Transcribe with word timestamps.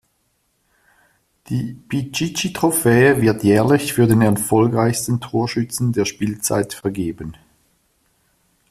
Die 1.49 1.77
Pichichi-Trophäe 1.87 3.21
wird 3.21 3.43
jährlich 3.43 3.93
für 3.93 4.07
den 4.07 4.21
erfolgreichsten 4.23 5.21
Torschützen 5.21 5.91
der 5.93 6.05
Spielzeit 6.05 6.73
vergeben. 6.73 7.35